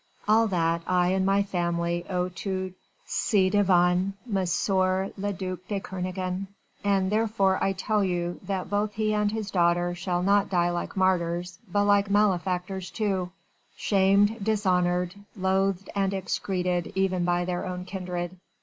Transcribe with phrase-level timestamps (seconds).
[0.27, 2.73] All that I and my family owe to
[3.07, 4.33] ci devant M.
[4.35, 6.47] le duc de Kernogan,
[6.83, 10.97] and therefore I tell you, that both he and his daughter shall not die like
[10.97, 13.29] martyrs but like malefactors too
[13.75, 18.37] shamed dishonoured loathed and execrated even by their own kindred!